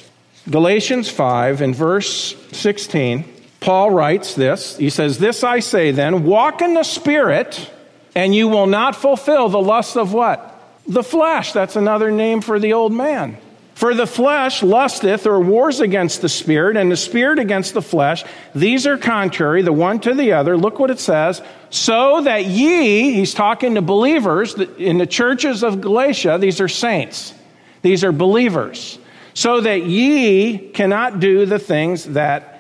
[0.49, 4.77] Galatians 5 in verse 16, Paul writes this.
[4.79, 7.71] He says, This I say then, walk in the Spirit,
[8.15, 10.47] and you will not fulfill the lust of what?
[10.89, 11.53] The flesh.
[11.53, 13.37] That's another name for the old man.
[13.81, 18.25] For the flesh lusteth or wars against the spirit, and the spirit against the flesh.
[18.55, 20.55] These are contrary, the one to the other.
[20.59, 21.41] Look what it says.
[21.71, 27.33] So that ye, he's talking to believers in the churches of Galatia, these are saints,
[27.81, 28.99] these are believers.
[29.33, 32.60] So that ye cannot do the things that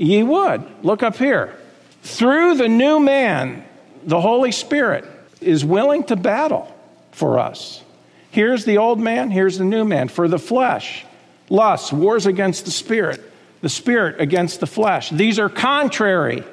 [0.00, 0.64] ye would.
[0.82, 1.54] Look up here.
[2.02, 3.64] Through the new man,
[4.02, 5.04] the Holy Spirit
[5.40, 6.74] is willing to battle
[7.12, 7.82] for us.
[8.30, 10.08] Here's the old man, here's the new man.
[10.08, 11.04] For the flesh,
[11.50, 13.20] lust, wars against the spirit,
[13.60, 15.10] the spirit against the flesh.
[15.10, 16.44] These are contrary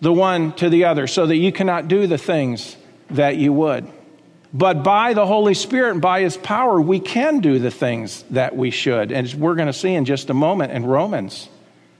[0.00, 2.76] the one to the other, so that you cannot do the things
[3.10, 3.88] that you would.
[4.52, 8.54] But by the Holy Spirit and by His power, we can do the things that
[8.54, 9.10] we should.
[9.10, 11.48] And we're going to see in just a moment in Romans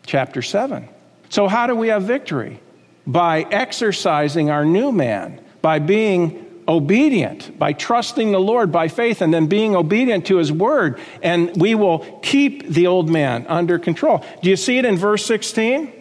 [0.07, 0.89] chapter 7.
[1.29, 2.61] So, how do we have victory?
[3.07, 9.33] By exercising our new man, by being obedient by trusting the Lord by faith and
[9.33, 14.25] then being obedient to his word, and we will keep the old man under control.
[14.43, 15.93] Do you see it in verse 16?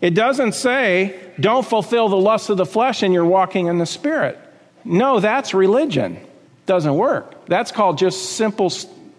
[0.00, 3.86] It doesn't say, don't fulfill the lust of the flesh and you're walking in the
[3.86, 4.38] spirit.
[4.84, 6.18] No, that's religion.
[6.66, 7.46] Doesn't work.
[7.46, 8.72] That's called just simple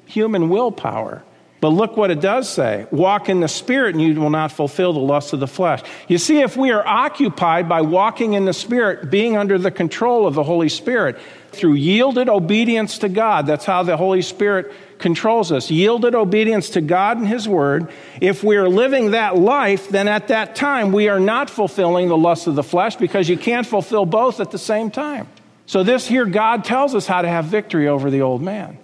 [0.05, 1.24] human willpower.
[1.64, 4.91] But look what it does say walk in the Spirit, and you will not fulfill
[4.91, 5.80] the lusts of the flesh.
[6.09, 10.28] You see, if we are occupied by walking in the Spirit, being under the control
[10.28, 11.18] of the Holy Spirit,
[11.53, 15.72] through yielded obedience to God, that's how the Holy Spirit controls us.
[15.72, 17.89] Yielded obedience to God and His Word.
[18.20, 22.18] If we are living that life, then at that time we are not fulfilling the
[22.18, 25.30] lusts of the flesh because you can't fulfill both at the same time.
[25.66, 28.80] So, this here, God tells us how to have victory over the old man.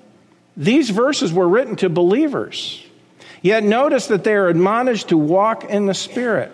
[0.60, 2.86] These verses were written to believers.
[3.42, 6.52] Yet notice that they are admonished to walk in the Spirit.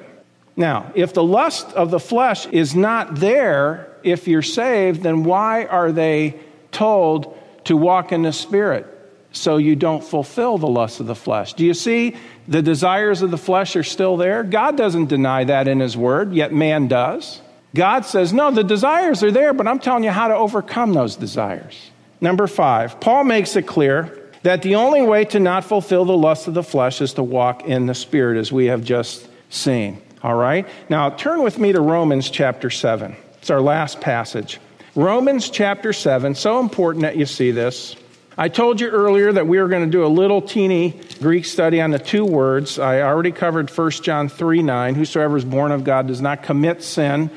[0.55, 5.65] Now, if the lust of the flesh is not there if you're saved, then why
[5.65, 6.39] are they
[6.71, 8.85] told to walk in the Spirit?
[9.31, 11.53] So you don't fulfill the lust of the flesh.
[11.53, 12.15] Do you see
[12.47, 14.43] the desires of the flesh are still there?
[14.43, 17.41] God doesn't deny that in His Word, yet man does.
[17.73, 21.15] God says, no, the desires are there, but I'm telling you how to overcome those
[21.15, 21.91] desires.
[22.25, 26.47] Number five, Paul makes it clear that the only way to not fulfill the lust
[26.47, 30.01] of the flesh is to walk in the Spirit, as we have just seen.
[30.23, 30.67] All right?
[30.89, 33.15] Now, turn with me to Romans chapter 7.
[33.37, 34.59] It's our last passage.
[34.95, 37.95] Romans chapter 7, so important that you see this.
[38.39, 41.79] I told you earlier that we were going to do a little teeny Greek study
[41.79, 42.79] on the two words.
[42.79, 44.95] I already covered 1 John 3 9.
[44.95, 47.29] Whosoever is born of God does not commit sin.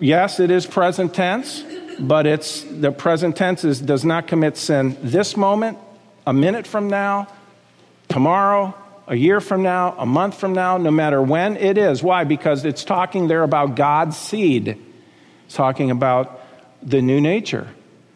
[0.00, 1.64] Yes, it is present tense,
[1.98, 5.78] but it's the present tense is does not commit sin this moment
[6.26, 7.28] a minute from now,
[8.08, 8.74] tomorrow,
[9.06, 12.02] a year from now, a month from now, no matter when it is.
[12.02, 12.24] Why?
[12.24, 14.78] Because it's talking there about God's seed,
[15.46, 16.40] it's talking about
[16.82, 17.68] the new nature.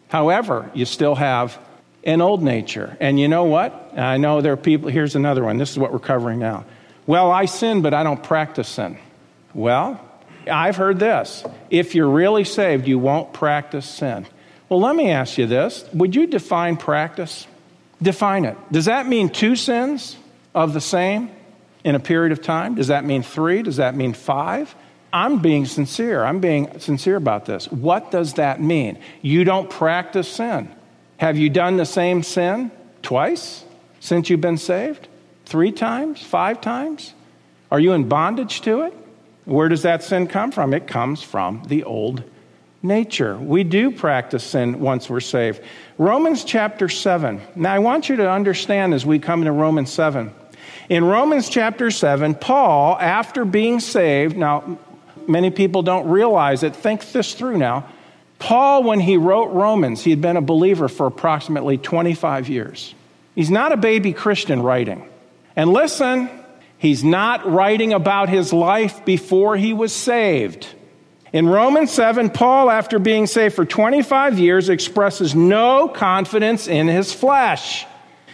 [0.07, 1.59] However, you still have
[2.03, 2.97] an old nature.
[2.99, 3.93] And you know what?
[3.95, 5.57] I know there are people, here's another one.
[5.57, 6.65] This is what we're covering now.
[7.05, 8.97] Well, I sin, but I don't practice sin.
[9.53, 9.99] Well,
[10.49, 11.43] I've heard this.
[11.69, 14.25] If you're really saved, you won't practice sin.
[14.67, 17.47] Well, let me ask you this Would you define practice?
[18.01, 18.57] Define it.
[18.71, 20.15] Does that mean two sins
[20.55, 21.31] of the same
[21.83, 22.75] in a period of time?
[22.75, 23.61] Does that mean three?
[23.61, 24.73] Does that mean five?
[25.11, 26.23] I'm being sincere.
[26.23, 27.69] I'm being sincere about this.
[27.71, 28.99] What does that mean?
[29.21, 30.73] You don't practice sin.
[31.17, 32.71] Have you done the same sin
[33.01, 33.65] twice
[33.99, 35.07] since you've been saved?
[35.45, 36.21] Three times?
[36.21, 37.13] Five times?
[37.71, 38.93] Are you in bondage to it?
[39.49, 40.75] Where does that sin come from?
[40.75, 42.23] It comes from the old
[42.83, 43.35] nature.
[43.35, 45.61] We do practice sin once we're saved.
[45.97, 47.41] Romans chapter 7.
[47.55, 50.31] Now, I want you to understand as we come to Romans 7.
[50.89, 54.77] In Romans chapter 7, Paul, after being saved, now,
[55.27, 56.75] many people don't realize it.
[56.75, 57.89] Think this through now.
[58.37, 62.93] Paul, when he wrote Romans, he had been a believer for approximately 25 years.
[63.33, 65.09] He's not a baby Christian writing.
[65.55, 66.29] And listen,
[66.79, 70.67] he's not writing about his life before he was saved.
[71.31, 77.13] In Romans 7, Paul, after being saved for 25 years, expresses no confidence in his
[77.13, 77.85] flesh.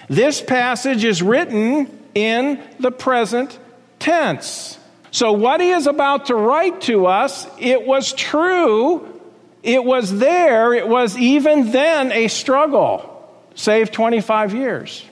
[0.07, 3.59] This passage is written in the present
[3.99, 4.79] tense.
[5.11, 9.21] So, what he is about to write to us, it was true,
[9.63, 13.11] it was there, it was even then a struggle,
[13.55, 15.05] Saved 25 years.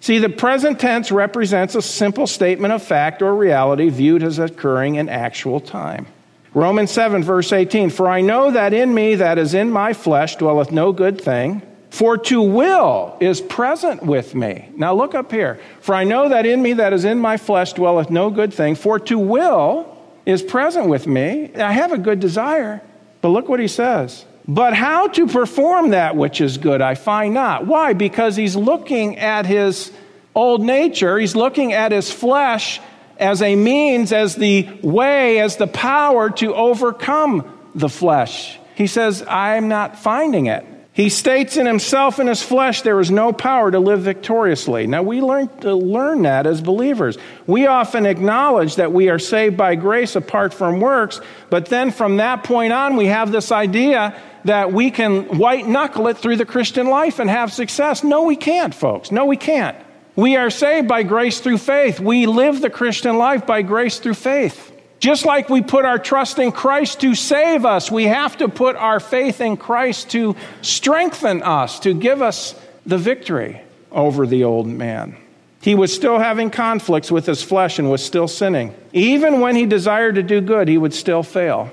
[0.00, 4.94] See, the present tense represents a simple statement of fact or reality viewed as occurring
[4.94, 6.06] in actual time.
[6.54, 10.36] Romans 7, verse 18 For I know that in me, that is in my flesh,
[10.36, 11.62] dwelleth no good thing.
[11.90, 14.68] For to will is present with me.
[14.76, 15.60] Now look up here.
[15.80, 18.76] For I know that in me, that is in my flesh, dwelleth no good thing.
[18.76, 21.52] For to will is present with me.
[21.54, 22.80] I have a good desire.
[23.20, 24.24] But look what he says.
[24.50, 27.68] But how to perform that which is good, I find not.
[27.68, 27.92] Why?
[27.92, 29.92] Because he's looking at his
[30.34, 32.80] old nature, he's looking at his flesh
[33.16, 38.58] as a means, as the way, as the power to overcome the flesh.
[38.74, 40.66] He says, I'm not finding it.
[41.00, 44.86] He states in himself and his flesh there is no power to live victoriously.
[44.86, 47.16] Now, we learn to learn that as believers.
[47.46, 52.18] We often acknowledge that we are saved by grace apart from works, but then from
[52.18, 56.44] that point on, we have this idea that we can white knuckle it through the
[56.44, 58.04] Christian life and have success.
[58.04, 59.10] No, we can't, folks.
[59.10, 59.78] No, we can't.
[60.16, 61.98] We are saved by grace through faith.
[61.98, 64.69] We live the Christian life by grace through faith.
[65.00, 68.76] Just like we put our trust in Christ to save us, we have to put
[68.76, 74.66] our faith in Christ to strengthen us, to give us the victory over the old
[74.66, 75.16] man.
[75.62, 78.74] He was still having conflicts with his flesh and was still sinning.
[78.92, 81.70] Even when he desired to do good, he would still fail.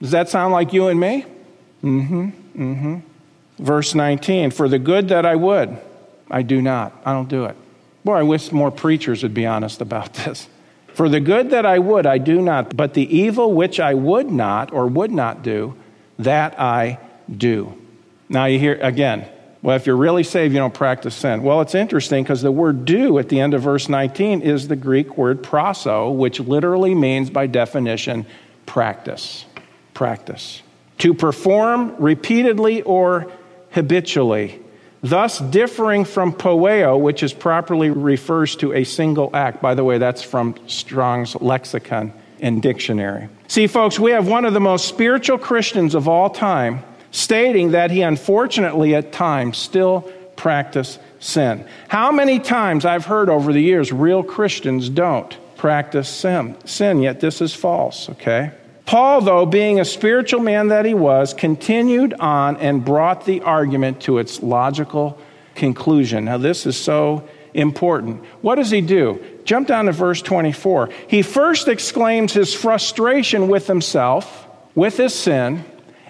[0.00, 1.26] Does that sound like you and me?
[1.82, 2.28] Mm hmm.
[2.56, 2.96] Mm hmm.
[3.62, 5.76] Verse 19 For the good that I would,
[6.30, 6.92] I do not.
[7.04, 7.56] I don't do it.
[8.04, 10.48] Boy, I wish more preachers would be honest about this.
[10.94, 14.30] For the good that I would, I do not, but the evil which I would
[14.30, 15.76] not or would not do,
[16.18, 16.98] that I
[17.34, 17.74] do.
[18.28, 19.26] Now you hear again,
[19.62, 21.42] well, if you're really saved, you don't practice sin.
[21.42, 24.76] Well, it's interesting because the word do at the end of verse 19 is the
[24.76, 28.24] Greek word prasso, which literally means, by definition,
[28.64, 29.44] practice.
[29.92, 30.62] Practice.
[30.98, 33.30] To perform repeatedly or
[33.72, 34.59] habitually
[35.02, 39.62] thus differing from poieo, which is properly refers to a single act.
[39.62, 43.28] By the way, that's from Strong's lexicon and dictionary.
[43.48, 47.90] See, folks, we have one of the most spiritual Christians of all time stating that
[47.90, 50.02] he unfortunately at times still
[50.36, 51.66] practice sin.
[51.88, 57.20] How many times I've heard over the years real Christians don't practice sin, sin yet
[57.20, 58.52] this is false, okay?
[58.90, 64.00] Paul, though, being a spiritual man that he was, continued on and brought the argument
[64.00, 65.16] to its logical
[65.54, 66.24] conclusion.
[66.24, 68.24] Now, this is so important.
[68.42, 69.24] What does he do?
[69.44, 70.88] Jump down to verse 24.
[71.06, 75.64] He first exclaims his frustration with himself, with his sin,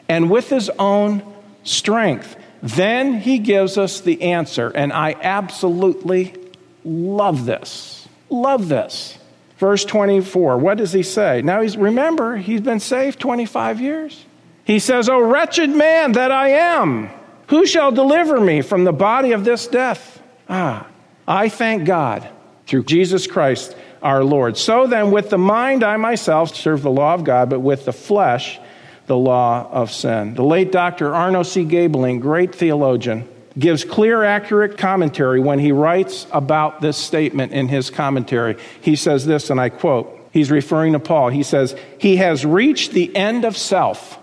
[0.08, 1.22] and with his own
[1.64, 2.34] strength.
[2.62, 6.34] Then he gives us the answer, and I absolutely
[6.82, 8.08] love this.
[8.30, 9.18] Love this.
[9.60, 11.42] Verse 24, what does he say?
[11.42, 14.24] Now he's remember, he's been saved 25 years.
[14.64, 17.10] He says, "O wretched man that I am,
[17.48, 20.86] who shall deliver me from the body of this death?" Ah,
[21.28, 22.26] I thank God
[22.66, 24.56] through Jesus Christ our Lord.
[24.56, 27.92] So then with the mind I myself serve the law of God, but with the
[27.92, 28.58] flesh
[29.08, 30.36] the law of sin.
[30.36, 31.14] The late Dr.
[31.14, 31.66] Arno C.
[31.66, 33.28] Gaebelein, great theologian,
[33.58, 38.56] gives clear, accurate commentary when he writes about this statement in his commentary.
[38.80, 41.30] He says this, and I quote, he's referring to Paul.
[41.30, 44.18] He says, He has reached the end of self.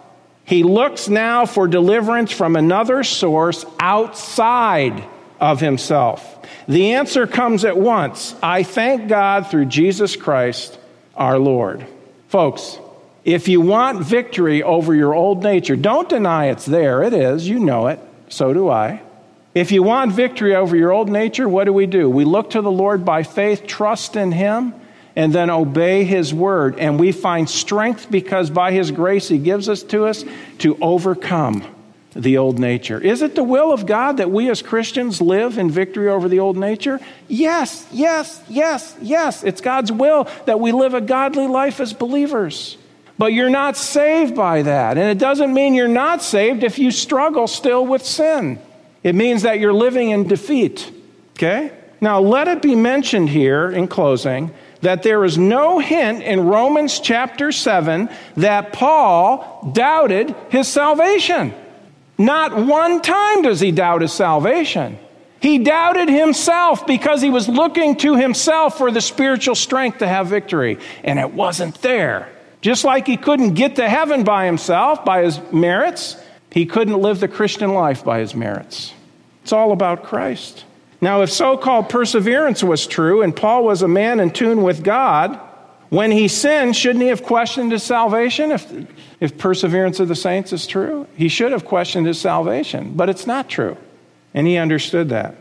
[0.46, 5.04] He looks now for deliverance from another source outside
[5.42, 6.36] of himself.
[6.68, 10.80] The answer comes at once I thank God through Jesus Christ
[11.16, 11.86] our Lord.
[12.30, 12.78] Folks,
[13.26, 17.04] if you want victory over your old nature, don't deny it's there.
[17.04, 17.48] It is.
[17.48, 18.00] You know it.
[18.30, 19.02] So do I.
[19.58, 22.08] If you want victory over your old nature, what do we do?
[22.08, 24.72] We look to the Lord by faith, trust in Him,
[25.16, 26.78] and then obey His word.
[26.78, 30.24] And we find strength because by His grace He gives us to us
[30.60, 31.66] to overcome
[32.16, 33.02] the old nature.
[33.02, 36.40] Is it the will of God that we as Christians live in victory over the
[36.40, 37.00] old nature?
[37.28, 39.44] Yes, yes, yes, yes.
[39.44, 42.78] It's God's will that we live a godly life as believers.
[43.18, 45.00] But you're not saved by that.
[45.00, 48.60] And it doesn't mean you're not saved if you struggle still with sin.
[49.04, 50.92] It means that you're living in defeat.
[51.36, 51.72] Okay?
[52.00, 57.00] Now, let it be mentioned here in closing that there is no hint in Romans
[57.00, 61.54] chapter 7 that Paul doubted his salvation.
[62.18, 64.98] Not one time does he doubt his salvation.
[65.40, 70.28] He doubted himself because he was looking to himself for the spiritual strength to have
[70.28, 72.30] victory, and it wasn't there.
[72.62, 76.16] Just like he couldn't get to heaven by himself, by his merits,
[76.58, 78.92] he couldn't live the Christian life by his merits.
[79.44, 80.66] It's all about Christ.
[81.00, 84.84] Now, if so called perseverance was true and Paul was a man in tune with
[84.84, 85.40] God,
[85.90, 88.74] when he sinned, shouldn't he have questioned his salvation if,
[89.20, 91.06] if perseverance of the saints is true?
[91.16, 93.78] He should have questioned his salvation, but it's not true.
[94.34, 95.36] And he understood that.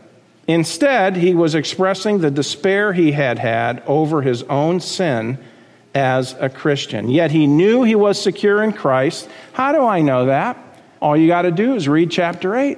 [0.47, 5.39] Instead, he was expressing the despair he had had over his own sin
[5.95, 7.09] as a Christian.
[7.09, 9.27] Yet he knew he was secure in Christ.
[9.53, 10.65] How do I know that?
[11.01, 12.77] All you got to do is read chapter 8.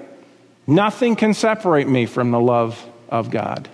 [0.67, 3.67] Nothing can separate me from the love of God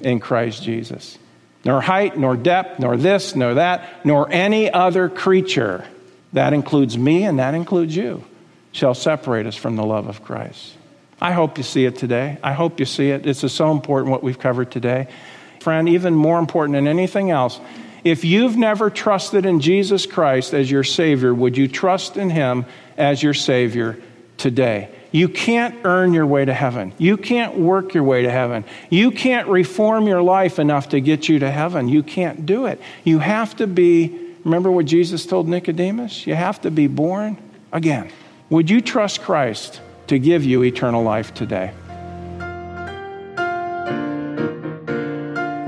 [0.00, 1.18] in Christ Jesus.
[1.64, 5.84] Nor height, nor depth, nor this, nor that, nor any other creature,
[6.32, 8.24] that includes me and that includes you,
[8.72, 10.74] shall separate us from the love of Christ.
[11.20, 12.38] I hope you see it today.
[12.42, 13.22] I hope you see it.
[13.22, 15.08] This is so important what we've covered today.
[15.60, 17.60] Friend, even more important than anything else,
[18.04, 22.66] if you've never trusted in Jesus Christ as your Savior, would you trust in Him
[22.96, 23.98] as your Savior
[24.36, 24.90] today?
[25.12, 26.92] You can't earn your way to heaven.
[26.96, 28.64] You can't work your way to heaven.
[28.90, 31.88] You can't reform your life enough to get you to heaven.
[31.88, 32.80] You can't do it.
[33.02, 36.26] You have to be, remember what Jesus told Nicodemus?
[36.26, 37.38] You have to be born
[37.72, 38.10] again.
[38.50, 41.72] Would you trust Christ to give you eternal life today?